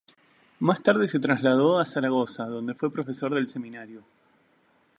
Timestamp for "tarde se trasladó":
0.81-1.77